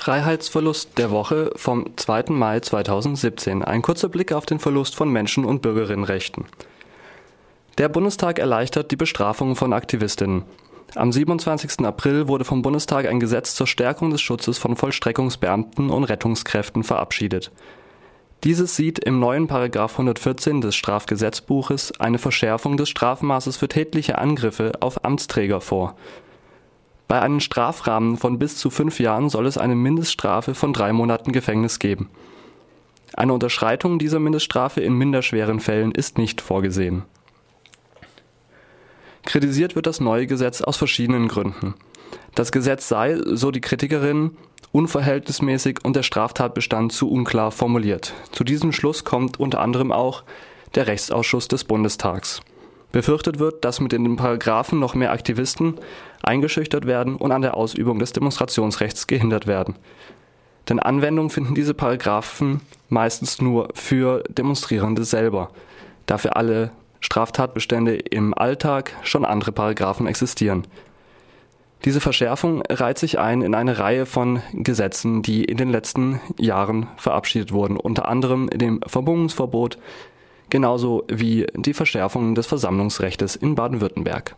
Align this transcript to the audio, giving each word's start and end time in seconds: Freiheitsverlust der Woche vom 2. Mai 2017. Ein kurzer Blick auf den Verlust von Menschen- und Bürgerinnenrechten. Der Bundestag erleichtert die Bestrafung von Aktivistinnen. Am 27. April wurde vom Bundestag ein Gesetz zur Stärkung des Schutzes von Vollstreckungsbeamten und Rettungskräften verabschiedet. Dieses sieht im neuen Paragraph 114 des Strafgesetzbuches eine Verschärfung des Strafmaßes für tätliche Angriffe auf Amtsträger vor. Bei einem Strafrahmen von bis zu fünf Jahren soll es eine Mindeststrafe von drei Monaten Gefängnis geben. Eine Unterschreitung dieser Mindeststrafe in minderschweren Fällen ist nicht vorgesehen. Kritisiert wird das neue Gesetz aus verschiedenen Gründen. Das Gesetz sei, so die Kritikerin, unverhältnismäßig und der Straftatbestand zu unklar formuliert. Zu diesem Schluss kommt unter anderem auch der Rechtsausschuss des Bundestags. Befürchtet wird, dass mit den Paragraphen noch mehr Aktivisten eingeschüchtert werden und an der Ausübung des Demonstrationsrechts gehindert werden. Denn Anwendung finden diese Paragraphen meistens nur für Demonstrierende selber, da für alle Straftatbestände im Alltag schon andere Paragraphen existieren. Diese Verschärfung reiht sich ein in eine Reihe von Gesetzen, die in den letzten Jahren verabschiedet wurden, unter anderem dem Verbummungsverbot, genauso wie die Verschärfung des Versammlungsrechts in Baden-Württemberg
Freiheitsverlust 0.00 0.96
der 0.96 1.10
Woche 1.10 1.52
vom 1.56 1.84
2. 1.94 2.30
Mai 2.30 2.60
2017. 2.60 3.62
Ein 3.62 3.82
kurzer 3.82 4.08
Blick 4.08 4.32
auf 4.32 4.46
den 4.46 4.58
Verlust 4.58 4.96
von 4.96 5.10
Menschen- 5.12 5.44
und 5.44 5.60
Bürgerinnenrechten. 5.60 6.46
Der 7.76 7.90
Bundestag 7.90 8.38
erleichtert 8.38 8.90
die 8.92 8.96
Bestrafung 8.96 9.56
von 9.56 9.74
Aktivistinnen. 9.74 10.44
Am 10.94 11.12
27. 11.12 11.84
April 11.84 12.28
wurde 12.28 12.46
vom 12.46 12.62
Bundestag 12.62 13.06
ein 13.06 13.20
Gesetz 13.20 13.54
zur 13.54 13.66
Stärkung 13.66 14.08
des 14.08 14.22
Schutzes 14.22 14.56
von 14.56 14.74
Vollstreckungsbeamten 14.74 15.90
und 15.90 16.04
Rettungskräften 16.04 16.82
verabschiedet. 16.82 17.50
Dieses 18.42 18.76
sieht 18.76 19.00
im 19.00 19.20
neuen 19.20 19.48
Paragraph 19.48 19.92
114 19.92 20.62
des 20.62 20.76
Strafgesetzbuches 20.76 22.00
eine 22.00 22.16
Verschärfung 22.16 22.78
des 22.78 22.88
Strafmaßes 22.88 23.58
für 23.58 23.68
tätliche 23.68 24.16
Angriffe 24.16 24.72
auf 24.80 25.04
Amtsträger 25.04 25.60
vor. 25.60 25.94
Bei 27.10 27.22
einem 27.22 27.40
Strafrahmen 27.40 28.16
von 28.16 28.38
bis 28.38 28.56
zu 28.56 28.70
fünf 28.70 29.00
Jahren 29.00 29.30
soll 29.30 29.48
es 29.48 29.58
eine 29.58 29.74
Mindeststrafe 29.74 30.54
von 30.54 30.72
drei 30.72 30.92
Monaten 30.92 31.32
Gefängnis 31.32 31.80
geben. 31.80 32.08
Eine 33.14 33.32
Unterschreitung 33.32 33.98
dieser 33.98 34.20
Mindeststrafe 34.20 34.80
in 34.80 34.92
minderschweren 34.92 35.58
Fällen 35.58 35.90
ist 35.90 36.18
nicht 36.18 36.40
vorgesehen. 36.40 37.02
Kritisiert 39.24 39.74
wird 39.74 39.88
das 39.88 39.98
neue 39.98 40.28
Gesetz 40.28 40.60
aus 40.60 40.76
verschiedenen 40.76 41.26
Gründen. 41.26 41.74
Das 42.36 42.52
Gesetz 42.52 42.86
sei, 42.86 43.18
so 43.24 43.50
die 43.50 43.60
Kritikerin, 43.60 44.36
unverhältnismäßig 44.70 45.78
und 45.82 45.96
der 45.96 46.04
Straftatbestand 46.04 46.92
zu 46.92 47.10
unklar 47.10 47.50
formuliert. 47.50 48.14
Zu 48.30 48.44
diesem 48.44 48.70
Schluss 48.70 49.02
kommt 49.02 49.40
unter 49.40 49.58
anderem 49.58 49.90
auch 49.90 50.22
der 50.76 50.86
Rechtsausschuss 50.86 51.48
des 51.48 51.64
Bundestags. 51.64 52.40
Befürchtet 52.92 53.38
wird, 53.38 53.64
dass 53.64 53.80
mit 53.80 53.92
den 53.92 54.16
Paragraphen 54.16 54.80
noch 54.80 54.94
mehr 54.94 55.12
Aktivisten 55.12 55.78
eingeschüchtert 56.22 56.86
werden 56.86 57.16
und 57.16 57.32
an 57.32 57.42
der 57.42 57.56
Ausübung 57.56 57.98
des 57.98 58.12
Demonstrationsrechts 58.12 59.06
gehindert 59.06 59.46
werden. 59.46 59.76
Denn 60.68 60.80
Anwendung 60.80 61.30
finden 61.30 61.54
diese 61.54 61.74
Paragraphen 61.74 62.60
meistens 62.88 63.40
nur 63.40 63.68
für 63.74 64.22
Demonstrierende 64.28 65.04
selber, 65.04 65.50
da 66.06 66.18
für 66.18 66.36
alle 66.36 66.72
Straftatbestände 67.00 67.94
im 67.94 68.34
Alltag 68.34 68.92
schon 69.02 69.24
andere 69.24 69.52
Paragraphen 69.52 70.06
existieren. 70.06 70.66
Diese 71.84 72.00
Verschärfung 72.00 72.62
reiht 72.68 72.98
sich 72.98 73.18
ein 73.18 73.40
in 73.40 73.54
eine 73.54 73.78
Reihe 73.78 74.04
von 74.04 74.42
Gesetzen, 74.52 75.22
die 75.22 75.44
in 75.44 75.56
den 75.56 75.70
letzten 75.70 76.20
Jahren 76.38 76.88
verabschiedet 76.96 77.52
wurden, 77.52 77.78
unter 77.78 78.06
anderem 78.06 78.50
dem 78.50 78.80
Verbummungsverbot, 78.86 79.78
genauso 80.50 81.04
wie 81.08 81.46
die 81.54 81.74
Verschärfung 81.74 82.34
des 82.34 82.46
Versammlungsrechts 82.46 83.36
in 83.36 83.54
Baden-Württemberg 83.54 84.36